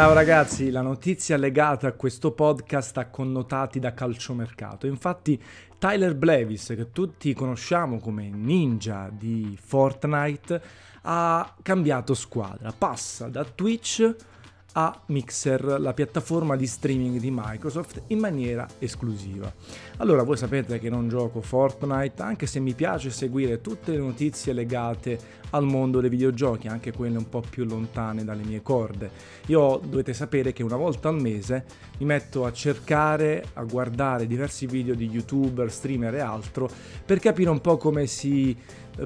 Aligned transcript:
Ciao 0.00 0.14
ragazzi, 0.14 0.70
la 0.70 0.80
notizia 0.80 1.36
legata 1.36 1.88
a 1.88 1.92
questo 1.92 2.30
podcast 2.30 2.96
ha 2.96 3.08
connotati 3.08 3.78
da 3.78 3.92
calciomercato. 3.92 4.86
Infatti 4.86 5.38
Tyler 5.76 6.16
Blevis, 6.16 6.72
che 6.74 6.90
tutti 6.90 7.34
conosciamo 7.34 7.98
come 7.98 8.30
ninja 8.30 9.10
di 9.12 9.58
Fortnite, 9.62 10.62
ha 11.02 11.54
cambiato 11.60 12.14
squadra. 12.14 12.72
Passa 12.72 13.28
da 13.28 13.44
Twitch 13.44 14.16
a 14.72 15.02
Mixer, 15.08 15.78
la 15.78 15.92
piattaforma 15.92 16.56
di 16.56 16.66
streaming 16.66 17.20
di 17.20 17.30
Microsoft, 17.30 18.04
in 18.06 18.20
maniera 18.20 18.66
esclusiva. 18.78 19.52
Allora, 20.00 20.22
voi 20.22 20.38
sapete 20.38 20.78
che 20.78 20.88
non 20.88 21.10
gioco 21.10 21.42
Fortnite, 21.42 22.22
anche 22.22 22.46
se 22.46 22.58
mi 22.58 22.72
piace 22.72 23.10
seguire 23.10 23.60
tutte 23.60 23.90
le 23.90 23.98
notizie 23.98 24.54
legate 24.54 25.18
al 25.50 25.64
mondo 25.64 26.00
dei 26.00 26.08
videogiochi, 26.08 26.68
anche 26.68 26.90
quelle 26.90 27.18
un 27.18 27.28
po' 27.28 27.42
più 27.46 27.64
lontane 27.64 28.24
dalle 28.24 28.42
mie 28.42 28.62
corde. 28.62 29.10
Io 29.48 29.78
dovete 29.84 30.14
sapere 30.14 30.54
che 30.54 30.62
una 30.62 30.76
volta 30.76 31.10
al 31.10 31.20
mese 31.20 31.64
mi 31.98 32.06
metto 32.06 32.46
a 32.46 32.52
cercare, 32.52 33.44
a 33.52 33.64
guardare 33.64 34.26
diversi 34.26 34.64
video 34.64 34.94
di 34.94 35.06
youtuber, 35.06 35.70
streamer 35.70 36.14
e 36.14 36.20
altro, 36.20 36.66
per 37.04 37.18
capire 37.18 37.50
un 37.50 37.60
po' 37.60 37.76
come 37.76 38.06
si 38.06 38.56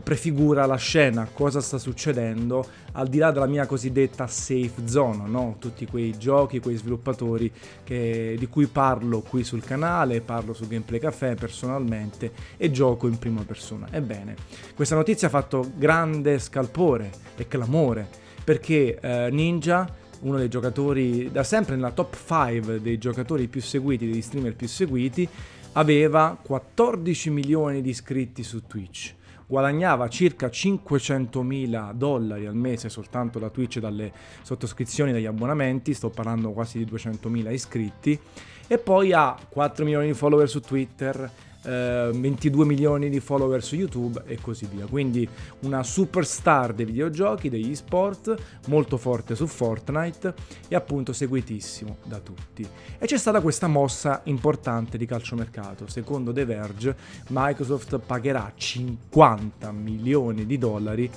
prefigura 0.02 0.66
la 0.66 0.76
scena, 0.76 1.28
cosa 1.32 1.60
sta 1.60 1.78
succedendo, 1.78 2.66
al 2.92 3.08
di 3.08 3.18
là 3.18 3.30
della 3.30 3.46
mia 3.46 3.66
cosiddetta 3.66 4.26
safe 4.26 4.86
zone, 4.86 5.28
no? 5.28 5.56
tutti 5.58 5.86
quei 5.86 6.16
giochi, 6.18 6.60
quei 6.60 6.76
sviluppatori 6.76 7.52
che, 7.82 8.34
di 8.38 8.46
cui 8.48 8.66
parlo 8.66 9.20
qui 9.20 9.44
sul 9.44 9.62
canale, 9.62 10.20
parlo 10.20 10.52
su 10.52 10.66
Gameplay 10.84 11.00
Café 11.00 11.34
personalmente 11.34 12.32
e 12.56 12.70
gioco 12.70 13.06
in 13.06 13.18
prima 13.18 13.42
persona. 13.42 13.88
Ebbene, 13.90 14.36
questa 14.74 14.94
notizia 14.94 15.28
ha 15.28 15.30
fatto 15.30 15.72
grande 15.74 16.38
scalpore 16.38 17.10
e 17.36 17.48
clamore 17.48 18.06
perché 18.44 18.98
eh, 19.00 19.28
Ninja 19.30 20.02
uno 20.20 20.38
dei 20.38 20.48
giocatori 20.48 21.30
da 21.30 21.42
sempre 21.42 21.74
nella 21.74 21.90
top 21.90 22.16
5 22.16 22.80
dei 22.80 22.98
giocatori 22.98 23.48
più 23.48 23.60
seguiti, 23.60 24.06
degli 24.06 24.22
streamer 24.22 24.54
più 24.54 24.68
seguiti, 24.68 25.28
aveva 25.72 26.38
14 26.40 27.30
milioni 27.30 27.82
di 27.82 27.90
iscritti 27.90 28.42
su 28.42 28.66
Twitch 28.66 29.14
guadagnava 29.46 30.08
circa 30.08 30.48
500.000 30.48 31.92
dollari 31.92 32.46
al 32.46 32.54
mese 32.54 32.88
soltanto 32.88 33.38
da 33.38 33.50
Twitch 33.50 33.78
dalle 33.78 34.12
sottoscrizioni 34.42 35.12
dagli 35.12 35.26
abbonamenti, 35.26 35.94
sto 35.94 36.10
parlando 36.10 36.52
quasi 36.52 36.82
di 36.82 36.90
200.000 36.90 37.52
iscritti, 37.52 38.18
e 38.66 38.78
poi 38.78 39.12
ha 39.12 39.36
4 39.48 39.84
milioni 39.84 40.06
di 40.06 40.14
follower 40.14 40.48
su 40.48 40.60
Twitter, 40.60 41.30
22 41.64 42.62
eh, 42.62 42.66
milioni 42.66 43.08
di 43.08 43.20
follower 43.20 43.62
su 43.62 43.74
YouTube 43.74 44.22
e 44.26 44.38
così 44.40 44.66
via. 44.70 44.86
Quindi 44.86 45.28
una 45.60 45.82
superstar 45.82 46.74
dei 46.74 46.84
videogiochi, 46.84 47.48
degli 47.48 47.74
sport, 47.74 48.34
molto 48.66 48.96
forte 48.96 49.34
su 49.34 49.46
Fortnite 49.46 50.34
e 50.68 50.74
appunto 50.74 51.12
seguitissimo 51.12 51.98
da 52.04 52.18
tutti. 52.18 52.66
E 52.98 53.06
c'è 53.06 53.18
stata 53.18 53.40
questa 53.40 53.66
mossa 53.66 54.20
importante 54.24 54.98
di 54.98 55.06
calciomercato. 55.06 55.88
Secondo 55.88 56.32
The 56.32 56.44
Verge, 56.44 56.96
Microsoft 57.28 57.98
pagherà 57.98 58.52
50 58.54 59.72
milioni 59.72 60.46
di 60.46 60.58
dollari 60.58 61.10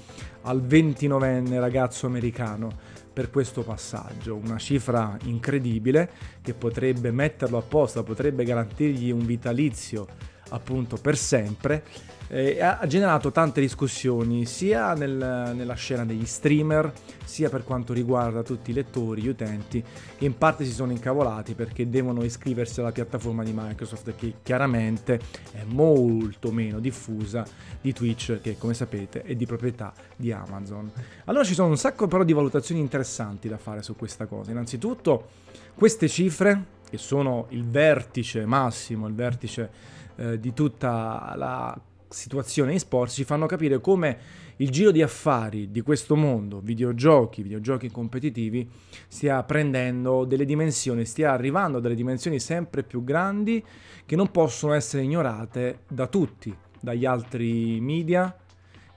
al 0.43 0.61
29enne 0.61 1.59
ragazzo 1.59 2.05
americano 2.05 2.95
per 3.17 3.31
questo 3.31 3.63
passaggio, 3.63 4.35
una 4.35 4.59
cifra 4.59 5.17
incredibile 5.23 6.07
che 6.39 6.53
potrebbe 6.53 7.09
metterlo 7.09 7.57
a 7.57 7.63
posto, 7.63 8.03
potrebbe 8.03 8.43
garantirgli 8.43 9.09
un 9.09 9.25
vitalizio 9.25 10.05
appunto 10.49 10.97
per 10.97 11.17
sempre, 11.17 11.83
eh, 12.29 12.61
ha 12.61 12.85
generato 12.87 13.31
tante 13.31 13.61
discussioni 13.61 14.45
sia 14.45 14.93
nel, 14.93 15.53
nella 15.55 15.73
scena 15.75 16.05
degli 16.05 16.25
streamer, 16.25 16.91
sia 17.23 17.49
per 17.49 17.63
quanto 17.63 17.93
riguarda 17.93 18.43
tutti 18.43 18.71
i 18.71 18.73
lettori, 18.73 19.21
gli 19.21 19.27
utenti, 19.27 19.83
che 20.17 20.25
in 20.25 20.37
parte 20.37 20.65
si 20.65 20.71
sono 20.71 20.91
incavolati 20.91 21.53
perché 21.53 21.89
devono 21.89 22.23
iscriversi 22.23 22.81
alla 22.81 22.91
piattaforma 22.91 23.43
di 23.43 23.53
Microsoft 23.53 24.13
che 24.15 24.35
chiaramente 24.43 25.19
è 25.51 25.63
molto 25.65 26.51
meno 26.51 26.79
diffusa 26.79 27.45
di 27.79 27.93
Twitch 27.93 28.41
che 28.41 28.57
come 28.57 28.73
sapete 28.73 29.21
è 29.21 29.35
di 29.35 29.45
proprietà 29.45 29.93
di 30.15 30.31
Amazon. 30.31 30.91
Allora 31.25 31.43
ci 31.43 31.53
sono 31.53 31.69
un 31.69 31.77
sacco 31.77 32.07
però 32.07 32.23
di 32.23 32.33
valutazioni 32.33 32.81
interessanti 32.81 33.47
da 33.47 33.57
fare 33.57 33.81
su 33.81 33.95
questa 33.95 34.25
cosa. 34.25 34.51
Innanzitutto 34.51 35.29
queste 35.73 36.09
cifre 36.09 36.75
che 36.89 36.97
sono 36.97 37.47
il 37.49 37.65
vertice 37.65 38.45
massimo, 38.45 39.07
il 39.07 39.13
vertice 39.13 39.95
eh, 40.17 40.39
di 40.39 40.53
tutta 40.53 41.33
la 41.35 41.79
situazione 42.09 42.71
in 42.71 42.79
sport 42.79 43.11
ci 43.11 43.23
fanno 43.23 43.45
capire 43.45 43.79
come 43.79 44.45
il 44.57 44.71
giro 44.71 44.91
di 44.91 45.01
affari 45.01 45.69
di 45.71 45.81
questo 45.81 46.15
mondo, 46.15 46.59
videogiochi, 46.59 47.43
videogiochi 47.43 47.91
competitivi, 47.91 48.67
stia 49.07 49.43
prendendo 49.43 50.25
delle 50.25 50.45
dimensioni, 50.45 51.05
stia 51.05 51.31
arrivando 51.31 51.77
a 51.77 51.81
delle 51.81 51.95
dimensioni 51.95 52.39
sempre 52.39 52.83
più 52.83 53.03
grandi 53.03 53.63
che 54.05 54.15
non 54.15 54.31
possono 54.31 54.73
essere 54.73 55.03
ignorate 55.03 55.81
da 55.87 56.07
tutti, 56.07 56.55
dagli 56.79 57.05
altri 57.05 57.79
media, 57.81 58.35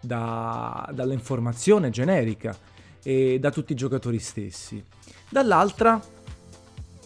da, 0.00 0.88
dall'informazione 0.94 1.90
generica 1.90 2.56
e 3.02 3.38
da 3.38 3.50
tutti 3.50 3.72
i 3.72 3.76
giocatori 3.76 4.18
stessi. 4.18 4.82
Dall'altra 5.28 6.00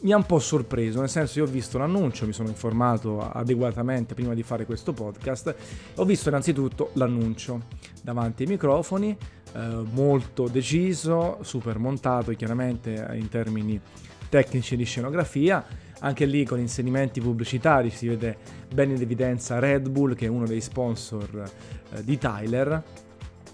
mi 0.04 0.12
ha 0.12 0.16
un 0.16 0.26
po' 0.26 0.38
sorpreso, 0.38 1.00
nel 1.00 1.09
senso 1.09 1.38
io 1.38 1.47
ho 1.47 1.48
visto 1.48 1.78
l'annuncio, 1.78 2.26
mi 2.26 2.34
sono 2.34 2.48
informato 2.48 3.20
adeguatamente 3.20 4.15
prima 4.15 4.34
di 4.34 4.42
fare 4.42 4.66
questo 4.66 4.92
podcast, 4.92 5.54
ho 5.97 6.04
visto 6.04 6.28
innanzitutto 6.28 6.91
l'annuncio 6.94 7.62
davanti 8.03 8.43
ai 8.43 8.50
microfoni, 8.50 9.16
eh, 9.54 9.59
molto 9.93 10.48
deciso, 10.48 11.38
super 11.41 11.78
montato 11.78 12.32
chiaramente 12.32 13.06
in 13.14 13.31
termini 13.31 13.81
tecnici 14.28 14.76
di 14.76 14.84
scenografia, 14.84 15.64
anche 16.00 16.26
lì 16.26 16.44
con 16.44 16.59
inserimenti 16.59 17.22
pubblicitari 17.22 17.88
si 17.88 18.06
vede 18.06 18.37
bene 18.75 18.93
in 18.93 19.00
evidenza 19.00 19.59
Red 19.59 19.88
Bull 19.88 20.14
che 20.14 20.26
è 20.26 20.28
uno 20.28 20.44
dei 20.44 20.60
sponsor 20.60 21.50
eh, 21.93 22.04
di 22.04 22.19
Tyler 22.19 22.82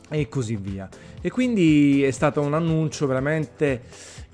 e 0.09 0.29
così 0.29 0.57
via. 0.57 0.89
E 1.21 1.31
quindi 1.31 2.03
è 2.03 2.11
stato 2.11 2.41
un 2.41 2.55
annuncio 2.55 3.07
veramente 3.07 3.83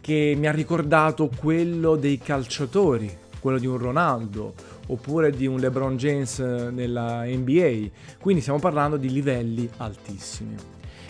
che 0.06 0.36
mi 0.38 0.46
ha 0.46 0.52
ricordato 0.52 1.28
quello 1.36 1.96
dei 1.96 2.18
calciatori, 2.18 3.12
quello 3.40 3.58
di 3.58 3.66
un 3.66 3.76
Ronaldo 3.76 4.54
oppure 4.86 5.32
di 5.32 5.48
un 5.48 5.58
LeBron 5.58 5.96
James 5.96 6.38
nella 6.38 7.24
NBA. 7.24 7.88
Quindi 8.20 8.40
stiamo 8.40 8.60
parlando 8.60 8.96
di 8.98 9.10
livelli 9.10 9.68
altissimi. 9.78 10.54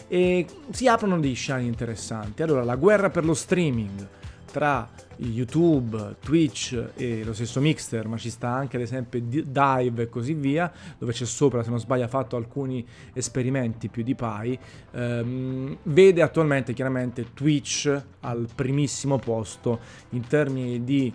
E 0.08 0.46
si 0.70 0.88
aprono 0.88 1.20
dei 1.20 1.34
scenari 1.34 1.66
interessanti. 1.66 2.42
Allora, 2.42 2.64
la 2.64 2.76
guerra 2.76 3.10
per 3.10 3.26
lo 3.26 3.34
streaming 3.34 4.08
tra 4.50 4.88
YouTube, 5.16 6.16
Twitch 6.20 6.90
e 6.94 7.24
lo 7.24 7.32
stesso 7.32 7.60
Mixter, 7.60 8.06
ma 8.06 8.16
ci 8.16 8.30
sta 8.30 8.48
anche 8.48 8.76
ad 8.76 8.82
esempio 8.82 9.20
Dive 9.20 10.02
e 10.02 10.08
così 10.08 10.34
via, 10.34 10.70
dove 10.98 11.12
c'è 11.12 11.24
sopra, 11.24 11.62
se 11.62 11.70
non 11.70 11.78
sbaglio, 11.78 12.04
ha 12.04 12.08
fatto 12.08 12.36
alcuni 12.36 12.86
esperimenti 13.12 13.88
più 13.88 14.02
di 14.02 14.14
Pi, 14.14 14.58
ehm, 14.92 15.78
vede 15.84 16.22
attualmente 16.22 16.72
chiaramente 16.72 17.32
Twitch 17.34 18.02
al 18.20 18.48
primissimo 18.54 19.18
posto 19.18 19.80
in 20.10 20.26
termini 20.26 20.84
di 20.84 21.12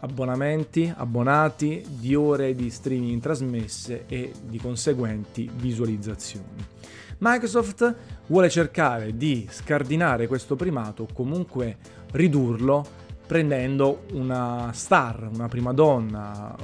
abbonamenti, 0.00 0.92
abbonati, 0.94 1.84
di 1.88 2.14
ore 2.14 2.54
di 2.54 2.70
streaming 2.70 3.20
trasmesse 3.20 4.04
e 4.06 4.32
di 4.44 4.58
conseguenti 4.58 5.48
visualizzazioni. 5.54 6.70
Microsoft 7.18 7.94
vuole 8.26 8.50
cercare 8.50 9.16
di 9.16 9.46
scardinare 9.48 10.26
questo 10.26 10.56
primato 10.56 11.06
comunque 11.14 11.76
ridurlo 12.12 13.00
prendendo 13.26 14.04
una 14.12 14.70
star, 14.74 15.28
una 15.32 15.48
prima 15.48 15.72
donna, 15.72 16.54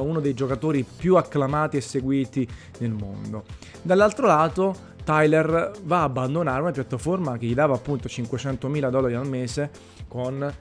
uno 0.00 0.20
dei 0.20 0.34
giocatori 0.34 0.84
più 0.84 1.16
acclamati 1.16 1.76
e 1.76 1.80
seguiti 1.80 2.46
nel 2.78 2.92
mondo. 2.92 3.44
Dall'altro 3.82 4.26
lato, 4.26 4.90
Tyler 5.04 5.72
va 5.82 6.00
a 6.00 6.04
abbandonare 6.04 6.60
una 6.60 6.70
piattaforma 6.70 7.36
che 7.38 7.46
gli 7.46 7.54
dava 7.54 7.74
appunto 7.74 8.06
500.000 8.06 8.88
dollari 8.88 9.14
al 9.14 9.26
mese 9.26 9.70
con 10.06 10.54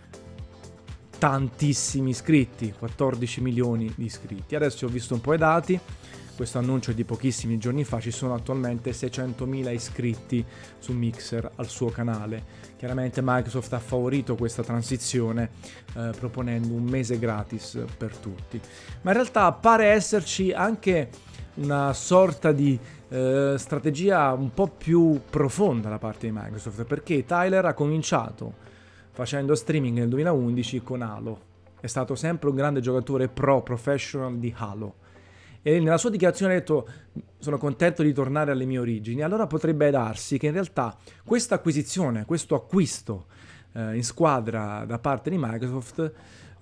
tantissimi 1.20 2.10
iscritti, 2.10 2.74
14 2.76 3.42
milioni 3.42 3.94
di 3.96 4.06
iscritti. 4.06 4.56
Adesso 4.56 4.88
ho 4.88 4.90
visto 4.90 5.14
un 5.14 5.22
po' 5.22 5.36
i 5.36 5.38
dati, 5.38 5.80
questo 6.42 6.58
annuncio 6.58 6.90
è 6.90 6.96
di 6.96 7.04
pochissimi 7.04 7.60
giorni 7.60 7.84
fa, 7.84 8.00
ci 8.00 8.10
sono 8.10 8.34
attualmente 8.34 8.90
600.000 8.90 9.72
iscritti 9.72 10.44
su 10.80 10.92
Mixer 10.92 11.52
al 11.58 11.68
suo 11.68 11.90
canale. 11.90 12.44
Chiaramente 12.78 13.22
Microsoft 13.24 13.72
ha 13.74 13.80
favorito 13.80 14.36
questa 14.36 14.64
transizione 14.64 15.52
eh, 15.96 16.10
proponendo 16.18 16.74
un 16.74 16.82
mese 16.82 17.20
gratis 17.20 17.86
per 17.96 18.18
tutti. 18.18 18.60
Ma 19.02 19.12
in 19.12 19.18
realtà 19.18 19.52
pare 19.52 19.90
esserci 19.90 20.52
anche 20.52 21.10
una 21.58 21.94
sorta 21.94 22.52
di 22.52 22.80
eh, 23.10 23.54
strategia 23.60 24.34
un 24.34 24.52
po' 24.52 24.68
più 24.68 25.22
profonda 25.30 25.90
da 25.90 26.00
parte 26.00 26.26
di 26.26 26.34
Microsoft 26.36 26.86
perché 26.86 27.24
Tyler 27.24 27.66
ha 27.66 27.76
cominciato 27.76 28.52
facendo 29.12 29.54
streaming 29.54 30.00
nel 30.00 30.10
2011 30.10 30.82
con 30.82 31.04
Halo. 31.04 31.40
È 31.80 31.86
stato 31.86 32.16
sempre 32.16 32.50
un 32.50 32.56
grande 32.56 32.80
giocatore 32.80 33.28
pro 33.28 33.62
professional 33.62 34.40
di 34.40 34.52
Halo 34.58 34.96
e 35.62 35.80
nella 35.80 35.98
sua 35.98 36.10
dichiarazione 36.10 36.54
ha 36.54 36.58
detto 36.58 36.88
sono 37.40 37.58
contento 37.58 38.04
di 38.04 38.14
tornare 38.14 38.52
alle 38.52 38.66
mie 38.66 38.80
origini, 38.80 39.22
allora 39.24 39.48
potrebbe 39.48 39.90
darsi 39.90 40.38
che 40.38 40.48
in 40.48 40.54
realtà 40.54 40.96
questa 41.24 41.56
acquisizione, 41.56 42.26
questo 42.26 42.56
acquisto 42.56 43.26
eh, 43.74 43.96
in 43.96 44.04
squadra 44.04 44.84
da 44.86 45.00
parte 45.00 45.30
di 45.30 45.38
Microsoft 45.40 46.12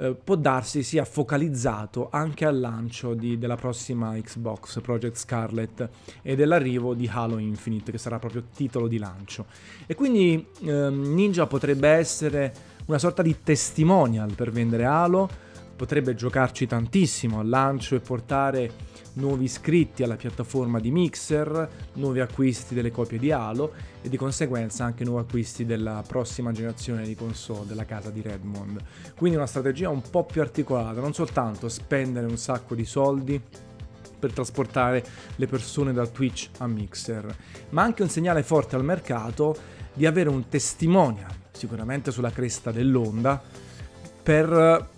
eh, 0.01 0.15
può 0.15 0.35
darsi 0.35 0.81
sia 0.81 1.03
focalizzato 1.03 2.07
anche 2.09 2.45
al 2.45 2.57
lancio 2.57 3.13
di, 3.13 3.37
della 3.37 3.57
prossima 3.57 4.13
Xbox 4.13 4.79
Project 4.79 5.17
Scarlet 5.17 5.89
e 6.21 6.35
dell'arrivo 6.37 6.93
di 6.93 7.09
Halo 7.11 7.37
Infinite 7.37 7.91
che 7.91 7.97
sarà 7.97 8.17
proprio 8.17 8.45
titolo 8.55 8.87
di 8.87 8.97
lancio. 8.97 9.45
E 9.85 9.95
quindi 9.95 10.47
ehm, 10.61 11.13
Ninja 11.13 11.47
potrebbe 11.47 11.89
essere 11.89 12.53
una 12.85 12.97
sorta 12.97 13.21
di 13.21 13.43
testimonial 13.43 14.33
per 14.33 14.51
vendere 14.51 14.85
Halo 14.85 15.29
potrebbe 15.79 16.13
giocarci 16.13 16.67
tantissimo 16.67 17.39
al 17.39 17.47
lancio 17.47 17.95
e 17.95 18.01
portare 18.01 18.69
nuovi 19.13 19.45
iscritti 19.45 20.03
alla 20.03 20.17
piattaforma 20.17 20.77
di 20.77 20.91
Mixer, 20.91 21.69
nuovi 21.93 22.19
acquisti 22.19 22.73
delle 22.73 22.91
copie 22.91 23.17
di 23.17 23.31
Halo 23.31 23.71
e 24.01 24.09
di 24.09 24.17
conseguenza 24.17 24.83
anche 24.83 25.05
nuovi 25.05 25.21
acquisti 25.21 25.65
della 25.65 26.03
prossima 26.05 26.51
generazione 26.51 27.03
di 27.03 27.15
console 27.15 27.65
della 27.65 27.85
casa 27.85 28.09
di 28.09 28.21
Redmond. 28.21 28.77
Quindi 29.15 29.37
una 29.37 29.47
strategia 29.47 29.87
un 29.87 30.01
po' 30.01 30.25
più 30.25 30.41
articolata, 30.41 30.99
non 30.99 31.13
soltanto 31.13 31.69
spendere 31.69 32.27
un 32.27 32.37
sacco 32.37 32.75
di 32.75 32.83
soldi 32.83 33.41
per 34.19 34.33
trasportare 34.33 35.01
le 35.37 35.47
persone 35.47 35.93
da 35.93 36.05
Twitch 36.05 36.49
a 36.57 36.67
Mixer, 36.67 37.33
ma 37.69 37.83
anche 37.83 38.03
un 38.03 38.09
segnale 38.09 38.43
forte 38.43 38.75
al 38.75 38.83
mercato 38.83 39.55
di 39.93 40.05
avere 40.05 40.27
un 40.27 40.49
testimonial, 40.49 41.33
sicuramente 41.53 42.11
sulla 42.11 42.31
cresta 42.31 42.73
dell'onda, 42.73 43.41
per 44.21 44.97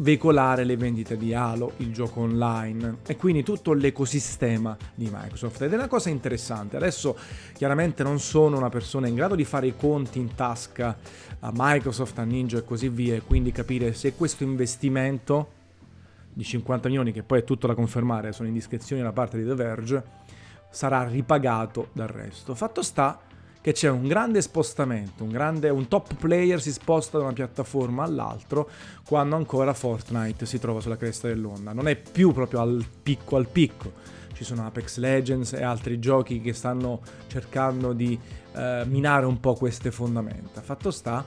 veicolare 0.00 0.64
le 0.64 0.76
vendite 0.76 1.16
di 1.16 1.34
Halo, 1.34 1.72
il 1.78 1.92
gioco 1.92 2.20
online 2.20 2.98
e 3.06 3.16
quindi 3.16 3.42
tutto 3.42 3.72
l'ecosistema 3.72 4.76
di 4.94 5.10
Microsoft. 5.12 5.62
Ed 5.62 5.72
è 5.72 5.76
una 5.76 5.88
cosa 5.88 6.08
interessante. 6.08 6.76
Adesso 6.76 7.16
chiaramente 7.54 8.02
non 8.02 8.18
sono 8.18 8.56
una 8.56 8.68
persona 8.68 9.08
in 9.08 9.14
grado 9.14 9.34
di 9.34 9.44
fare 9.44 9.66
i 9.66 9.76
conti 9.76 10.18
in 10.18 10.34
tasca 10.34 10.96
a 11.40 11.50
Microsoft, 11.54 12.18
a 12.18 12.24
Ninja 12.24 12.58
e 12.58 12.64
così 12.64 12.88
via, 12.88 13.14
e 13.14 13.22
quindi 13.22 13.52
capire 13.52 13.92
se 13.92 14.14
questo 14.14 14.42
investimento 14.42 15.58
di 16.32 16.44
50 16.44 16.88
milioni, 16.88 17.12
che 17.12 17.22
poi 17.22 17.40
è 17.40 17.44
tutto 17.44 17.66
da 17.66 17.74
confermare, 17.74 18.32
sono 18.32 18.48
indiscrezioni 18.48 19.02
da 19.02 19.12
parte 19.12 19.36
di 19.36 19.44
The 19.44 19.54
Verge, 19.54 20.04
sarà 20.70 21.06
ripagato 21.06 21.88
dal 21.92 22.08
resto. 22.08 22.54
Fatto 22.54 22.82
sta 22.82 23.20
che 23.60 23.72
c'è 23.72 23.90
un 23.90 24.06
grande 24.06 24.40
spostamento, 24.40 25.22
un, 25.22 25.30
grande, 25.30 25.68
un 25.68 25.86
top 25.86 26.14
player 26.14 26.60
si 26.60 26.72
sposta 26.72 27.18
da 27.18 27.24
una 27.24 27.32
piattaforma 27.32 28.04
all'altra 28.04 28.64
quando 29.06 29.36
ancora 29.36 29.74
Fortnite 29.74 30.46
si 30.46 30.58
trova 30.58 30.80
sulla 30.80 30.96
cresta 30.96 31.28
dell'onda. 31.28 31.72
Non 31.72 31.86
è 31.86 31.96
più 31.96 32.32
proprio 32.32 32.60
al 32.60 32.84
picco 33.02 33.36
al 33.36 33.48
picco. 33.48 33.92
Ci 34.32 34.44
sono 34.44 34.64
Apex 34.64 34.96
Legends 34.96 35.52
e 35.52 35.62
altri 35.62 35.98
giochi 35.98 36.40
che 36.40 36.54
stanno 36.54 37.02
cercando 37.26 37.92
di 37.92 38.18
eh, 38.54 38.84
minare 38.86 39.26
un 39.26 39.38
po' 39.38 39.54
queste 39.54 39.90
fondamenta. 39.90 40.62
Fatto 40.62 40.90
sta 40.90 41.24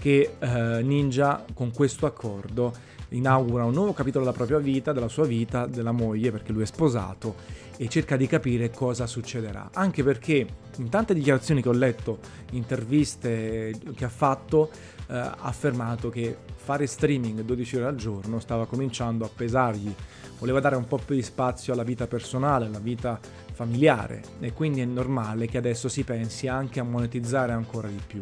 che 0.00 0.34
eh, 0.38 0.82
Ninja 0.82 1.44
con 1.54 1.70
questo 1.72 2.06
accordo 2.06 2.72
inaugura 3.10 3.64
un 3.64 3.72
nuovo 3.72 3.92
capitolo 3.92 4.24
della 4.24 4.36
propria 4.36 4.58
vita, 4.58 4.92
della 4.92 5.08
sua 5.08 5.24
vita, 5.24 5.66
della 5.66 5.92
moglie, 5.92 6.30
perché 6.30 6.52
lui 6.52 6.62
è 6.62 6.66
sposato, 6.66 7.36
e 7.80 7.88
cerca 7.88 8.16
di 8.16 8.26
capire 8.26 8.70
cosa 8.70 9.06
succederà. 9.06 9.70
Anche 9.72 10.02
perché 10.02 10.46
in 10.76 10.88
tante 10.88 11.14
dichiarazioni 11.14 11.62
che 11.62 11.68
ho 11.68 11.72
letto, 11.72 12.18
interviste 12.50 13.72
che 13.94 14.04
ha 14.04 14.08
fatto, 14.08 14.70
eh, 15.08 15.16
ha 15.16 15.36
affermato 15.40 16.10
che 16.10 16.36
fare 16.56 16.86
streaming 16.86 17.40
12 17.42 17.76
ore 17.76 17.86
al 17.86 17.94
giorno 17.94 18.40
stava 18.40 18.66
cominciando 18.66 19.24
a 19.24 19.30
pesargli, 19.34 19.94
voleva 20.40 20.58
dare 20.58 20.74
un 20.74 20.86
po' 20.86 20.98
più 20.98 21.14
di 21.14 21.22
spazio 21.22 21.72
alla 21.72 21.84
vita 21.84 22.08
personale, 22.08 22.66
alla 22.66 22.80
vita 22.80 23.18
familiare 23.52 24.22
e 24.40 24.52
quindi 24.52 24.80
è 24.80 24.84
normale 24.84 25.46
che 25.46 25.56
adesso 25.56 25.88
si 25.88 26.02
pensi 26.02 26.48
anche 26.48 26.80
a 26.80 26.84
monetizzare 26.84 27.52
ancora 27.52 27.88
di 27.88 28.00
più. 28.04 28.20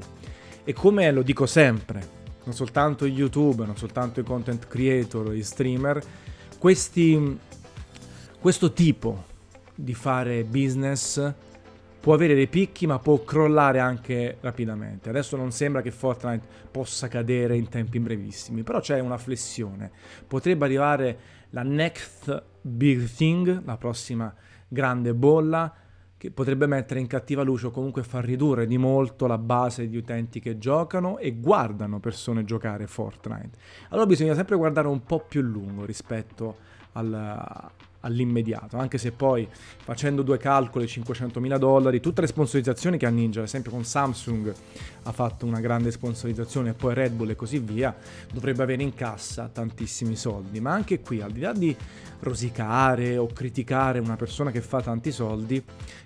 E 0.65 0.73
come 0.75 1.11
lo 1.13 1.23
dico 1.23 1.47
sempre, 1.47 2.07
non 2.45 2.55
soltanto 2.55 3.07
YouTube, 3.07 3.65
non 3.65 3.77
soltanto 3.77 4.21
i 4.21 4.23
content 4.23 4.67
creator, 4.67 5.35
i 5.35 5.43
streamer, 5.43 6.03
questi, 6.59 7.39
questo 8.39 8.73
tipo 8.73 9.35
di 9.77 9.95
fare 9.95 10.43
business 10.43 11.35
può 12.01 12.15
avere 12.15 12.35
dei 12.35 12.47
picchi 12.47 12.87
ma 12.87 12.99
può 12.99 13.23
crollare 13.23 13.79
anche 13.79 14.39
rapidamente. 14.41 15.09
Adesso 15.09 15.37
non 15.37 15.51
sembra 15.51 15.83
che 15.83 15.91
Fortnite 15.91 16.47
possa 16.71 17.09
cadere 17.09 17.57
in 17.57 17.69
tempi 17.69 17.99
brevissimi, 17.99 18.63
però 18.63 18.81
c'è 18.81 19.01
una 19.01 19.19
flessione. 19.19 19.91
Potrebbe 20.27 20.65
arrivare 20.65 21.19
la 21.51 21.63
next 21.63 22.45
big 22.61 23.05
thing, 23.07 23.65
la 23.65 23.77
prossima 23.77 24.33
grande 24.69 25.15
bolla, 25.15 25.73
che 26.17 26.31
potrebbe 26.31 26.67
mettere 26.67 27.01
in 27.01 27.07
cattiva 27.07 27.43
luce 27.43 27.67
o 27.67 27.71
comunque 27.71 28.03
far 28.03 28.25
ridurre 28.25 28.67
di 28.67 28.79
molto 28.79 29.27
la 29.27 29.39
base 29.39 29.89
di 29.89 29.97
utenti 29.97 30.41
che 30.41 30.59
giocano 30.59 31.19
e 31.19 31.33
guardano 31.33 32.01
persone 32.01 32.45
giocare 32.45 32.87
Fortnite. 32.87 33.59
Allora 33.91 34.07
bisogna 34.07 34.35
sempre 34.35 34.57
guardare 34.57 34.87
un 34.89 35.03
po' 35.03 35.21
più 35.21 35.43
lungo 35.43 35.85
rispetto 35.85 36.57
al, 36.93 37.13
all'immediato, 38.07 38.79
anche 38.79 38.97
se 38.99 39.13
poi 39.13 39.47
facendo 39.51 40.23
due 40.23 40.39
calcoli, 40.39 40.87
500 40.87 41.41
mila 41.41 41.59
dollari, 41.59 42.01
tutte 42.01 42.21
le 42.21 42.27
sponsorizzazioni 42.29 42.97
che 42.97 43.07
ha 43.07 43.11
Ninja, 43.11 43.41
ad 43.41 43.47
esempio 43.47 43.73
con 43.73 43.85
Samsung 43.85 44.55
ha 45.03 45.13
fatto 45.13 45.45
una 45.45 45.61
grande 45.61 45.91
sponsorizzazione 45.91 46.73
poi 46.73 46.95
Red 46.95 47.13
Bull 47.13 47.31
e 47.31 47.37
così 47.37 47.59
via, 47.59 47.95
dovrebbe 48.33 48.63
avere 48.63 48.83
in 48.83 48.95
cassa 48.95 49.49
tantissimi 49.49 50.17
soldi, 50.17 50.61
ma 50.61 50.73
anche 50.73 51.01
qui 51.01 51.21
al 51.21 51.33
di 51.33 51.41
là 51.41 51.53
di 51.53 51.77
rosicare 52.21 53.17
o 53.17 53.27
criticare 53.27 53.99
una 53.99 54.17
persona 54.17 54.51
che 54.51 54.61
fa 54.61 54.81
tanti 54.81 55.13
soldi, 55.13 55.63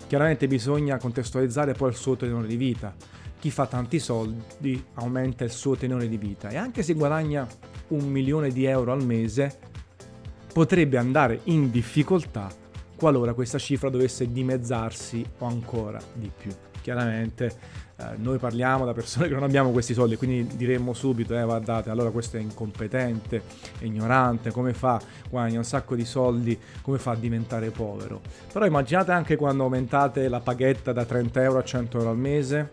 chiaramente 0.07 0.47
bisogna 0.47 0.97
contestualizzare 0.97 1.73
poi 1.73 1.89
il 1.89 1.95
suo 1.95 2.15
tenore 2.15 2.47
di 2.47 2.57
vita. 2.57 2.93
Chi 3.39 3.49
fa 3.49 3.65
tanti 3.65 3.97
soldi 3.97 4.83
aumenta 4.95 5.43
il 5.43 5.49
suo 5.49 5.75
tenore 5.75 6.07
di 6.07 6.17
vita 6.17 6.49
e 6.49 6.57
anche 6.57 6.83
se 6.83 6.93
guadagna 6.93 7.47
un 7.87 8.07
milione 8.07 8.51
di 8.51 8.65
euro 8.65 8.91
al 8.91 9.03
mese, 9.03 9.70
potrebbe 10.51 10.97
andare 10.97 11.41
in 11.45 11.71
difficoltà 11.71 12.49
qualora 12.95 13.33
questa 13.33 13.57
cifra 13.57 13.89
dovesse 13.89 14.31
dimezzarsi 14.31 15.25
o 15.39 15.47
ancora 15.47 15.99
di 16.13 16.29
più. 16.35 16.51
Chiaramente 16.81 17.51
eh, 17.97 18.03
noi 18.17 18.37
parliamo 18.37 18.85
da 18.85 18.93
persone 18.93 19.25
che 19.29 19.33
non 19.33 19.43
abbiamo 19.43 19.71
questi 19.71 19.93
soldi, 19.93 20.17
quindi 20.17 20.55
diremmo 20.55 20.93
subito, 20.93 21.35
eh 21.35 21.43
guardate, 21.43 21.89
allora 21.89 22.11
questo 22.11 22.37
è 22.37 22.39
incompetente, 22.39 23.41
è 23.79 23.85
ignorante, 23.85 24.51
come 24.51 24.73
fa, 24.73 25.01
guadagna 25.29 25.57
un 25.57 25.63
sacco 25.63 25.95
di 25.95 26.05
soldi, 26.05 26.59
come 26.81 26.97
fa 26.99 27.11
a 27.11 27.15
diventare 27.15 27.71
povero. 27.71 28.21
Però 28.51 28.65
immaginate 28.65 29.11
anche 29.11 29.35
quando 29.35 29.63
aumentate 29.63 30.27
la 30.27 30.39
paghetta 30.39 30.93
da 30.93 31.05
30 31.05 31.41
euro 31.41 31.59
a 31.59 31.63
100 31.63 31.97
euro 31.97 32.09
al 32.09 32.17
mese, 32.17 32.69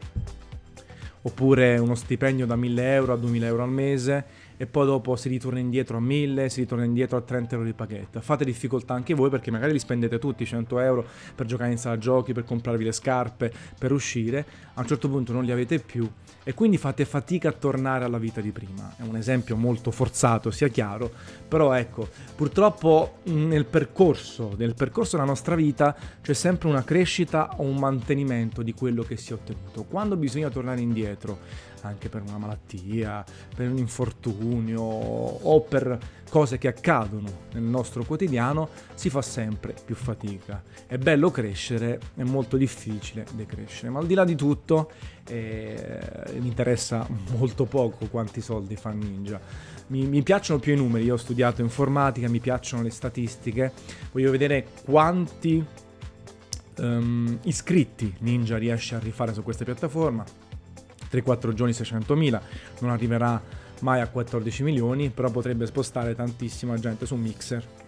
oppure 1.22 1.78
uno 1.78 1.94
stipendio 1.94 2.46
da 2.46 2.56
1000 2.56 2.94
euro 2.94 3.12
a 3.14 3.16
2000 3.16 3.46
euro 3.46 3.62
al 3.62 3.70
mese 3.70 4.24
e 4.58 4.66
poi 4.66 4.84
dopo 4.84 5.16
si 5.16 5.28
ritorna 5.30 5.60
indietro 5.60 5.96
a 5.96 6.00
1000, 6.00 6.48
si 6.50 6.60
ritorna 6.60 6.84
indietro 6.84 7.16
a 7.16 7.22
30 7.22 7.54
euro 7.54 7.66
di 7.66 7.72
pacchetto. 7.72 8.20
Fate 8.20 8.44
difficoltà 8.44 8.92
anche 8.92 9.14
voi 9.14 9.30
perché 9.30 9.50
magari 9.50 9.72
li 9.72 9.78
spendete 9.78 10.18
tutti 10.18 10.44
100 10.44 10.80
euro 10.80 11.06
per 11.34 11.46
giocare 11.46 11.70
in 11.70 11.78
sala 11.78 11.96
giochi, 11.96 12.34
per 12.34 12.44
comprarvi 12.44 12.84
le 12.84 12.92
scarpe, 12.92 13.50
per 13.78 13.92
uscire, 13.92 14.44
a 14.74 14.80
un 14.80 14.86
certo 14.86 15.08
punto 15.08 15.32
non 15.32 15.44
li 15.44 15.52
avete 15.52 15.78
più 15.78 16.06
e 16.42 16.54
quindi 16.54 16.78
fate 16.78 17.04
fatica 17.04 17.50
a 17.50 17.52
tornare 17.52 18.04
alla 18.04 18.18
vita 18.18 18.40
di 18.40 18.50
prima. 18.50 18.94
È 18.96 19.02
un 19.02 19.16
esempio 19.16 19.54
molto 19.54 19.90
forzato, 19.90 20.50
sia 20.50 20.68
chiaro, 20.68 21.10
però 21.46 21.72
ecco, 21.74 22.08
purtroppo 22.34 23.18
nel 23.24 23.66
percorso, 23.66 24.54
nel 24.56 24.74
percorso 24.74 25.16
della 25.16 25.28
nostra 25.28 25.54
vita 25.54 25.94
c'è 26.22 26.32
sempre 26.32 26.68
una 26.68 26.84
crescita 26.84 27.56
o 27.56 27.64
un 27.64 27.76
mantenimento 27.76 28.62
di 28.62 28.72
quello 28.72 29.02
che 29.02 29.16
si 29.16 29.32
è 29.32 29.34
ottenuto. 29.34 29.84
Quando 29.84 30.16
bisogna 30.16 30.48
tornare 30.48 30.80
indietro, 30.80 31.38
anche 31.82 32.08
per 32.08 32.22
una 32.22 32.38
malattia, 32.38 33.24
per 33.54 33.70
un 33.70 33.78
infortunio 33.78 34.80
o 34.80 35.60
per 35.60 35.98
cose 36.28 36.58
che 36.58 36.68
accadono 36.68 37.46
nel 37.52 37.62
nostro 37.62 38.04
quotidiano, 38.04 38.68
si 38.94 39.10
fa 39.10 39.22
sempre 39.22 39.74
più 39.84 39.94
fatica. 39.94 40.62
È 40.86 40.98
bello 40.98 41.30
crescere, 41.30 41.98
è 42.14 42.22
molto 42.22 42.56
difficile 42.56 43.26
decrescere, 43.34 43.90
ma 43.90 43.98
al 43.98 44.06
di 44.06 44.14
là 44.14 44.24
di 44.24 44.34
tutto 44.34 44.90
eh, 45.26 46.00
mi 46.38 46.48
interessa 46.48 47.06
molto 47.36 47.64
poco 47.64 48.06
quanti 48.06 48.40
soldi 48.40 48.76
fa 48.76 48.90
Ninja. 48.90 49.40
Mi, 49.88 50.06
mi, 50.06 50.22
piacciono 50.22 50.58
più 50.58 50.74
i 50.74 50.76
numeri, 50.76 51.04
io 51.04 51.14
ho 51.14 51.18
studiato 51.18 51.62
informatica, 51.62 52.28
mi 52.28 52.40
piacciono 52.40 52.82
le 52.82 52.90
statistiche, 52.90 53.72
voglio 54.12 54.30
vedere 54.30 54.66
quanti 54.84 55.64
um, 56.78 57.38
iscritti 57.44 58.14
Ninja 58.18 58.58
riesce 58.58 58.96
a 58.96 58.98
rifare 58.98 59.32
su 59.32 59.42
questa 59.42 59.64
piattaforma 59.64 60.47
3-4 61.10 61.52
giorni 61.52 61.72
600.000, 61.72 62.40
non 62.80 62.90
arriverà 62.90 63.40
mai 63.80 64.00
a 64.00 64.08
14 64.08 64.62
milioni, 64.62 65.10
però 65.10 65.30
potrebbe 65.30 65.66
spostare 65.66 66.14
tantissima 66.14 66.76
gente 66.78 67.06
su 67.06 67.14
Mixer 67.14 67.87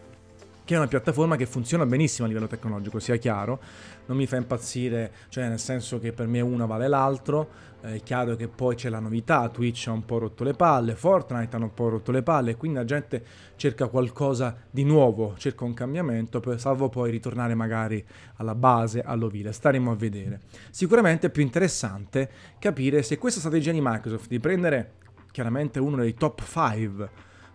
che 0.71 0.77
è 0.77 0.79
una 0.79 0.87
piattaforma 0.87 1.35
che 1.35 1.47
funziona 1.47 1.85
benissimo 1.85 2.27
a 2.27 2.29
livello 2.29 2.47
tecnologico, 2.47 3.01
sia 3.01 3.17
chiaro, 3.17 3.59
non 4.07 4.17
mi 4.17 4.25
fa 4.29 4.37
impazzire, 4.37 5.11
cioè 5.29 5.49
nel 5.49 5.59
senso 5.59 5.99
che 5.99 6.13
per 6.13 6.29
me 6.29 6.41
una 6.41 6.65
vale 6.65 6.87
l'altro, 6.87 7.49
eh, 7.81 7.97
è 7.97 8.03
chiaro 8.05 8.37
che 8.37 8.47
poi 8.47 8.77
c'è 8.77 8.89
la 8.89 9.01
novità, 9.01 9.49
Twitch 9.49 9.89
ha 9.89 9.91
un 9.91 10.05
po' 10.05 10.19
rotto 10.19 10.45
le 10.45 10.55
palle, 10.55 10.95
Fortnite 10.95 11.57
hanno 11.57 11.65
un 11.65 11.75
po' 11.75 11.89
rotto 11.89 12.13
le 12.13 12.23
palle, 12.23 12.55
quindi 12.55 12.79
la 12.79 12.85
gente 12.85 13.25
cerca 13.57 13.89
qualcosa 13.89 14.59
di 14.71 14.85
nuovo, 14.85 15.35
cerca 15.39 15.65
un 15.65 15.75
cambiamento, 15.75 16.41
salvo 16.57 16.89
poi 16.89 17.11
ritornare 17.11 17.57
magari 17.57 18.07
alla 18.37 18.55
base, 18.55 19.03
all'ovile, 19.03 19.51
staremo 19.51 19.91
a 19.91 19.97
vedere. 19.97 20.43
Sicuramente 20.71 21.27
è 21.27 21.31
più 21.31 21.43
interessante 21.43 22.31
capire 22.61 23.03
se 23.03 23.19
questa 23.19 23.41
strategia 23.41 23.73
di 23.73 23.81
Microsoft 23.83 24.29
di 24.29 24.39
prendere 24.39 24.93
chiaramente 25.33 25.81
uno 25.81 25.97
dei 25.97 26.15
top 26.15 26.45
5 26.45 27.11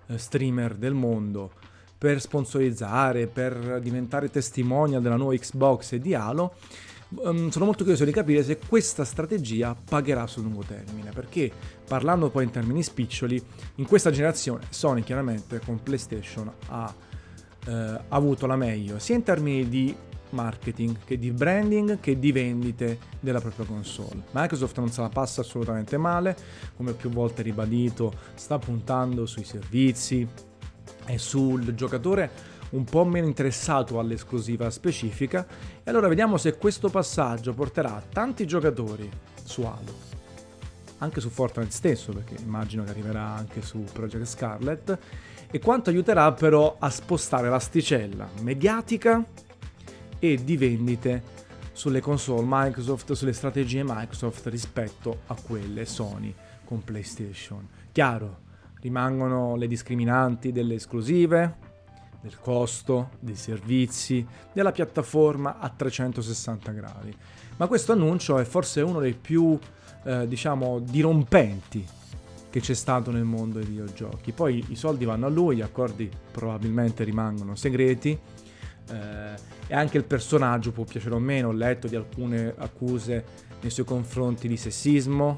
eh, 0.08 0.18
streamer 0.18 0.76
del 0.76 0.94
mondo, 0.94 1.52
per 1.98 2.22
sponsorizzare, 2.22 3.28
per 3.28 3.80
diventare 3.82 4.30
testimonial 4.30 5.02
della 5.02 5.16
nuova 5.16 5.36
Xbox 5.36 5.94
e 5.94 6.00
di 6.00 6.14
Halo, 6.14 6.56
um, 7.10 7.50
sono 7.50 7.66
molto 7.66 7.84
curioso 7.84 8.06
di 8.06 8.12
capire 8.12 8.44
se 8.44 8.58
questa 8.58 9.06
strategia 9.06 9.76
pagherà 9.76 10.28
sul 10.28 10.44
lungo 10.44 10.64
termine, 10.64 11.12
perché 11.12 11.52
parlando 11.88 12.30
poi 12.30 12.44
in 12.44 12.52
termini 12.52 12.84
spiccioli, 12.84 13.42
in 13.76 13.86
questa 13.86 14.12
generazione 14.12 14.66
Sony 14.70 15.04
chiaramente 15.04 15.60
con 15.60 15.82
PlayStation 15.82 16.52
ha 16.68 16.94
eh, 17.68 18.00
avuto 18.10 18.46
la 18.46 18.56
meglio, 18.56 19.00
sia 19.00 19.16
in 19.16 19.24
termini 19.24 19.68
di 19.68 19.96
marketing 20.30 20.98
che 21.06 21.18
di 21.18 21.32
branding 21.32 22.00
che 22.00 22.20
di 22.20 22.32
vendite 22.32 23.00
della 23.20 23.40
propria 23.40 23.66
console. 23.66 24.24
Microsoft 24.32 24.78
non 24.78 24.92
se 24.92 25.02
la 25.02 25.10
passa 25.10 25.42
assolutamente 25.42 25.98
male, 25.98 26.36
come 26.76 26.94
più 26.94 27.10
volte 27.10 27.42
ribadito, 27.42 28.14
sta 28.36 28.60
puntando 28.60 29.26
sui 29.26 29.44
servizi, 29.44 30.28
è 31.06 31.18
sul 31.18 31.74
giocatore 31.76 32.54
un 32.72 32.84
po' 32.84 33.06
meno 33.06 33.28
interessato 33.28 34.00
all'esclusiva 34.00 34.70
specifica. 34.70 35.46
E 35.84 35.90
allora 35.90 36.08
vediamo 36.08 36.38
se 36.38 36.58
questo 36.58 36.90
passaggio 36.90 37.54
porterà 37.54 38.04
tanti 38.12 38.46
giocatori 38.46 39.10
su 39.44 39.62
Halo. 39.62 40.14
Anche 41.00 41.22
su 41.22 41.30
Fortnite 41.30 41.72
stesso 41.72 42.12
perché 42.12 42.36
immagino 42.42 42.84
che 42.84 42.90
arriverà 42.90 43.22
anche 43.22 43.62
su 43.62 43.84
Project 43.92 44.26
Scarlet. 44.26 44.98
E 45.52 45.60
quanto 45.60 45.90
aiuterà 45.90 46.32
però 46.34 46.76
a 46.80 46.90
spostare 46.90 47.50
l'asticella 47.50 48.28
mediatica 48.42 49.24
e 50.20 50.44
di 50.44 50.58
vendite 50.58 51.34
sulle 51.72 52.00
console 52.00 52.46
Microsoft, 52.48 53.12
sulle 53.14 53.34
strategie 53.34 53.84
Microsoft 53.84 54.48
rispetto 54.48 55.20
a 55.28 55.36
quelle 55.36 55.86
Sony 55.86 56.34
con 56.64 56.84
PlayStation. 56.84 57.68
Chiaro, 57.92 58.44
rimangono 58.86 59.56
le 59.56 59.68
discriminanti 59.68 60.52
delle 60.52 60.76
esclusive, 60.76 61.58
del 62.22 62.38
costo, 62.40 63.10
dei 63.20 63.36
servizi, 63.36 64.26
della 64.54 64.72
piattaforma 64.72 65.58
a 65.58 65.70
360 65.70 66.72
gradi. 66.72 67.16
Ma 67.58 67.66
questo 67.66 67.94
annuncio 67.94 68.38
è 68.38 68.44
forse 68.44 68.82
uno 68.82 69.00
dei 69.00 69.16
più, 69.16 69.58
eh, 70.04 70.28
diciamo, 70.28 70.80
dirompenti 70.80 71.84
che 72.52 72.60
c'è 72.60 72.76
stato 72.76 73.10
nel 73.10 73.24
mondo 73.24 73.58
dei 73.58 73.68
videogiochi. 73.68 74.32
Poi 74.32 74.64
i 74.70 74.76
soldi 74.76 75.04
vanno 75.04 75.26
a 75.26 75.30
lui, 75.30 75.56
gli 75.56 75.62
accordi 75.62 76.08
probabilmente 76.32 77.04
rimangono 77.04 77.56
segreti. 77.56 78.18
Eh, 78.88 79.54
e 79.68 79.74
anche 79.74 79.98
il 79.98 80.04
personaggio 80.04 80.72
può 80.72 80.84
piacere 80.84 81.16
o 81.16 81.20
meno, 81.20 81.48
ho 81.48 81.54
letto 81.54 81.88
di 81.88 81.96
alcune 81.96 82.54
accuse 82.56 83.26
nei 83.62 83.72
suoi 83.72 83.86
confronti 83.86 84.48
di 84.48 84.58
sessismo, 84.58 85.36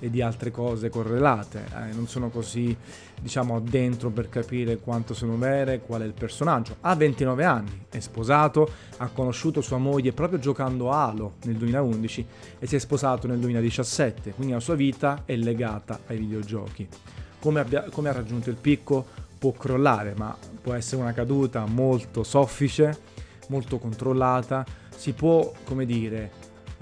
e 0.00 0.10
di 0.10 0.20
altre 0.20 0.50
cose 0.50 0.88
correlate. 0.88 1.64
Eh, 1.72 1.94
non 1.94 2.08
sono 2.08 2.30
così, 2.30 2.76
diciamo, 3.20 3.60
dentro 3.60 4.10
per 4.10 4.28
capire 4.28 4.78
quanto 4.78 5.14
sono 5.14 5.36
vere, 5.36 5.80
qual 5.80 6.02
è 6.02 6.04
il 6.04 6.12
personaggio. 6.12 6.76
Ha 6.80 6.96
29 6.96 7.44
anni, 7.44 7.84
è 7.88 8.00
sposato, 8.00 8.68
ha 8.96 9.08
conosciuto 9.08 9.60
sua 9.60 9.78
moglie 9.78 10.12
proprio 10.12 10.38
giocando 10.38 10.90
a 10.90 11.04
Halo 11.04 11.34
nel 11.44 11.56
2011 11.56 12.26
e 12.58 12.66
si 12.66 12.76
è 12.76 12.78
sposato 12.78 13.26
nel 13.28 13.38
2017, 13.38 14.32
quindi 14.32 14.54
la 14.54 14.60
sua 14.60 14.74
vita 14.74 15.22
è 15.24 15.36
legata 15.36 16.00
ai 16.06 16.18
videogiochi. 16.18 16.88
Come, 17.38 17.60
abbia, 17.60 17.84
come 17.90 18.08
ha 18.08 18.12
raggiunto 18.12 18.50
il 18.50 18.56
picco 18.56 19.28
può 19.38 19.52
crollare, 19.52 20.14
ma 20.16 20.36
può 20.60 20.74
essere 20.74 21.00
una 21.00 21.14
caduta 21.14 21.64
molto 21.64 22.22
soffice, 22.22 22.98
molto 23.48 23.78
controllata, 23.78 24.66
si 24.94 25.14
può, 25.14 25.50
come 25.64 25.86
dire, 25.86 26.30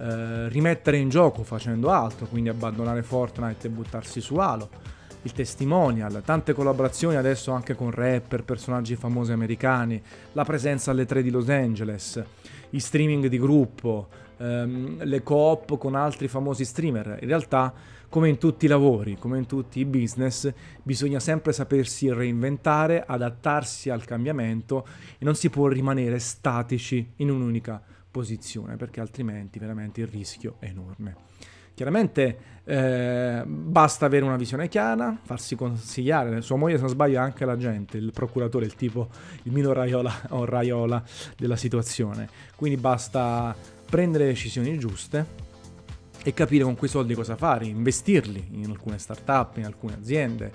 eh, 0.01 0.49
rimettere 0.49 0.97
in 0.97 1.09
gioco 1.09 1.43
facendo 1.43 1.91
altro, 1.91 2.27
quindi 2.27 2.49
abbandonare 2.49 3.03
Fortnite 3.03 3.67
e 3.67 3.71
buttarsi 3.71 4.21
su 4.21 4.37
Halo. 4.37 4.69
Il 5.23 5.33
testimonial, 5.33 6.23
tante 6.25 6.53
collaborazioni 6.53 7.17
adesso 7.17 7.51
anche 7.51 7.75
con 7.75 7.91
rapper, 7.91 8.45
personaggi 8.45 8.95
famosi 8.95 9.33
americani, 9.33 10.01
la 10.33 10.45
presenza 10.45 10.93
alle 10.93 11.05
3 11.05 11.23
di 11.23 11.31
Los 11.31 11.49
Angeles, 11.49 12.23
i 12.71 12.79
streaming 12.79 13.27
di 13.27 13.39
gruppo, 13.41 14.09
ehm, 14.37 15.03
le 15.03 15.23
coop 15.25 15.77
con 15.77 15.97
altri 15.97 16.29
famosi 16.29 16.65
streamer. 16.65 17.19
In 17.21 17.27
realtà, 17.27 17.75
come 18.09 18.29
in 18.29 18.39
tutti 18.39 18.67
i 18.67 18.69
lavori, 18.69 19.17
come 19.19 19.39
in 19.39 19.47
tutti 19.47 19.81
i 19.81 19.85
business, 19.85 20.51
bisogna 20.81 21.19
sempre 21.19 21.53
sapersi 21.53 22.11
reinventare, 22.13 23.03
adattarsi 23.05 23.91
al 23.91 24.05
cambiamento 24.05 24.87
e 25.19 25.25
non 25.25 25.35
si 25.35 25.51
può 25.51 25.67
rimanere 25.67 26.21
statici 26.21 27.15
in 27.17 27.31
un'unica 27.31 27.83
posizione 28.11 28.77
perché 28.77 29.01
altrimenti 29.01 29.59
veramente 29.59 30.01
il 30.01 30.07
rischio 30.07 30.57
è 30.59 30.67
enorme. 30.67 31.17
Chiaramente 31.79 32.39
eh, 32.65 33.45
basta 33.47 34.07
avere 34.07 34.25
una 34.25 34.37
visione 34.37 34.69
chiara, 34.69 35.17
farsi 35.23 35.55
consigliare, 35.55 36.41
sua 36.43 36.57
moglie 36.57 36.75
se 36.75 36.81
non 36.81 36.91
sbaglio 36.91 37.21
anche 37.21 37.45
la 37.45 37.57
gente, 37.57 37.97
il 37.99 38.11
procuratore, 38.13 38.65
il 38.65 38.75
tipo, 38.75 39.09
il 39.45 39.53
Mino 39.53 39.73
Raiola 39.73 40.13
o 40.31 40.45
Raiola 40.45 41.01
della 41.37 41.55
situazione. 41.55 42.29
Quindi 42.57 42.81
basta 42.81 43.55
prendere 43.89 44.25
le 44.25 44.31
decisioni 44.31 44.77
giuste 44.77 45.25
e 46.25 46.35
capire 46.35 46.65
con 46.65 46.75
quei 46.75 46.91
soldi 46.91 47.15
cosa 47.15 47.37
fare, 47.37 47.67
investirli 47.67 48.49
in 48.55 48.71
alcune 48.71 48.99
start-up, 48.99 49.59
in 49.59 49.65
alcune 49.65 49.95
aziende, 49.95 50.53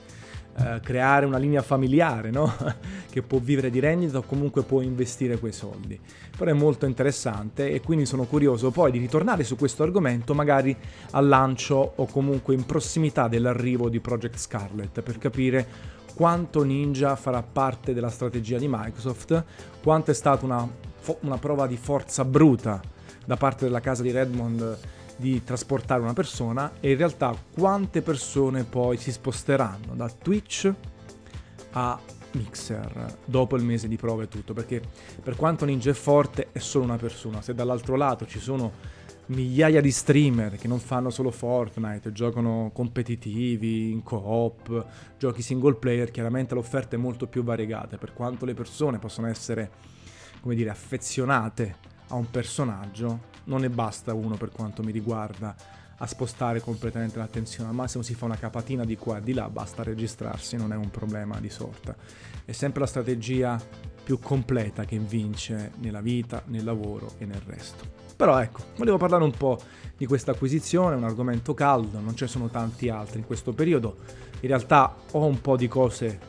eh, 0.56 0.80
creare 0.84 1.26
una 1.26 1.38
linea 1.38 1.62
familiare 1.62 2.30
no? 2.30 2.54
che 3.10 3.22
può 3.22 3.40
vivere 3.40 3.70
di 3.70 3.80
rendita 3.80 4.20
o 4.20 4.22
comunque 4.22 4.64
può 4.64 4.82
investire 4.82 5.40
quei 5.40 5.52
soldi. 5.52 6.00
Però 6.38 6.50
è 6.50 6.54
molto 6.54 6.86
interessante 6.86 7.72
e 7.72 7.82
quindi 7.82 8.06
sono 8.06 8.26
curioso 8.26 8.72
poi 8.72 8.92
di 8.92 9.00
ritornare 9.00 9.44
su 9.44 9.56
questo 9.56 9.84
argomento 9.84 10.34
magari 10.34 10.76
al 11.12 11.28
lancio 11.28 11.94
o 11.96 12.06
comunque 12.06 12.54
in 12.54 12.66
prossimità 12.66 13.28
dell'arrivo 13.28 13.90
di 13.90 14.00
Project 14.00 14.38
Scarlet 14.38 15.02
per 15.02 15.18
capire 15.18 15.68
quanto 16.16 16.64
Ninja 16.64 17.16
farà 17.16 17.42
parte 17.42 17.94
della 17.94 18.10
strategia 18.10 18.58
di 18.58 18.68
Microsoft, 18.70 19.44
quanto 19.82 20.12
è 20.12 20.14
stata 20.14 20.46
una, 20.46 20.68
una 21.22 21.38
prova 21.38 21.66
di 21.66 21.78
forza 21.78 22.24
bruta 22.24 22.80
da 23.26 23.38
parte 23.38 23.66
della 23.66 23.80
casa 23.80 24.04
di 24.04 24.12
Redmond 24.12 24.78
di 25.16 25.44
trasportare 25.44 26.02
una 26.02 26.14
persona 26.14 26.74
e 26.80 26.92
in 26.92 26.98
realtà 26.98 27.36
quante 27.54 28.02
persone 28.02 28.64
poi 28.64 28.98
si 28.98 29.12
sposteranno 29.12 29.96
da 29.96 30.10
Twitch 30.10 30.74
a 31.72 32.00
Mixer 32.32 33.18
dopo 33.26 33.56
il 33.56 33.64
mese 33.64 33.88
di 33.88 33.96
prova 33.96 34.24
e 34.24 34.28
tutto 34.28 34.54
perché 34.54 34.82
per 35.22 35.36
quanto 35.36 35.66
Ninja 35.66 35.92
è 35.92 35.94
forte 35.94 36.50
è 36.52 36.60
solo 36.60 36.86
una 36.86 36.98
persona. 36.98 37.42
Se 37.42 37.54
dall'altro 37.54 37.96
lato 37.96 38.26
ci 38.26 38.40
sono 38.40 39.02
migliaia 39.28 39.80
di 39.80 39.92
streamer 39.92 40.58
che 40.58 40.68
non 40.68 40.80
fanno 40.80 41.10
solo 41.10 41.32
Fortnite 41.32 42.12
giocano 42.12 42.72
competitivi 42.74 43.90
in 43.90 44.04
co-op 44.04 44.86
giochi 45.18 45.42
single 45.42 45.76
player 45.76 46.12
chiaramente 46.12 46.56
l'offerta 46.56 46.96
è 46.96 47.00
molto 47.00 47.28
più 47.28 47.44
variegata. 47.44 47.98
Per 47.98 48.14
quanto 48.14 48.46
le 48.46 48.54
persone 48.54 49.00
possono 49.00 49.28
essere 49.28 49.72
come 50.42 50.56
dire 50.56 50.70
affezionate 50.70 51.78
a 52.10 52.16
un 52.16 52.30
personaggio 52.30 53.32
non 53.46 53.62
ne 53.62 53.70
basta 53.70 54.14
uno 54.14 54.36
per 54.36 54.52
quanto 54.52 54.84
mi 54.84 54.92
riguarda 54.92 55.56
a 55.98 56.08
spostare 56.08 56.60
completamente 56.60 57.18
l'attenzione. 57.18 57.70
Al 57.70 57.76
massimo 57.76 58.04
si 58.04 58.14
fa 58.14 58.26
una 58.26 58.38
capatina 58.38 58.84
di 58.84 58.98
qua 58.98 59.18
e 59.18 59.22
di 59.22 59.34
là, 59.34 59.50
basta 59.50 59.84
registrarsi, 59.84 60.58
non 60.58 60.74
è 60.74 60.76
un 60.76 60.90
problema 60.90 61.40
di 61.40 61.50
sorta. 61.50 61.96
È 62.46 62.52
sempre 62.52 62.82
la 62.82 62.88
strategia 62.88 63.62
più 64.04 64.20
completa 64.20 64.84
che 64.84 64.98
vince 64.98 65.72
nella 65.78 66.02
vita, 66.02 66.44
nel 66.48 66.64
lavoro 66.64 67.14
e 67.20 67.26
nel 67.26 67.42
resto. 67.46 68.02
Però 68.16 68.38
ecco, 68.40 68.64
volevo 68.78 68.98
parlare 68.98 69.24
un 69.24 69.32
po' 69.32 69.60
di 69.96 70.06
questa 70.06 70.32
acquisizione, 70.32 70.96
un 70.96 71.04
argomento 71.04 71.54
caldo, 71.54 72.00
non 72.00 72.16
ce 72.16 72.26
ne 72.26 72.30
sono 72.30 72.50
tanti 72.50 72.90
altri 72.90 73.20
in 73.20 73.26
questo 73.26 73.54
periodo. 73.54 73.98
In 74.42 74.50
realtà 74.50 74.96
ho 75.12 75.26
un 75.26 75.40
po' 75.40 75.56
di 75.56 75.68
cose 75.68 76.20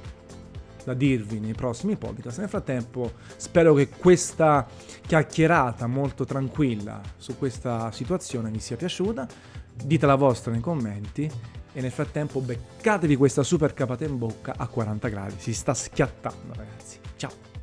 da 0.84 0.94
dirvi 0.94 1.40
nei 1.40 1.54
prossimi 1.54 1.96
podcast. 1.96 2.38
Nel 2.38 2.48
frattempo 2.48 3.12
spero 3.36 3.74
che 3.74 3.88
questa 3.88 4.66
chiacchierata 5.06 5.86
molto 5.86 6.24
tranquilla 6.24 7.00
su 7.16 7.36
questa 7.36 7.90
situazione 7.92 8.50
vi 8.50 8.60
sia 8.60 8.76
piaciuta. 8.76 9.26
Dite 9.74 10.06
la 10.06 10.14
vostra 10.14 10.52
nei 10.52 10.60
commenti 10.60 11.30
e 11.72 11.80
nel 11.80 11.90
frattempo 11.90 12.40
beccatevi 12.40 13.16
questa 13.16 13.42
super 13.42 13.74
capata 13.74 14.04
in 14.04 14.16
bocca 14.16 14.54
a 14.56 14.66
40 14.66 15.08
gradi. 15.08 15.34
Si 15.38 15.52
sta 15.52 15.74
schiattando 15.74 16.54
ragazzi. 16.54 16.98
Ciao! 17.16 17.53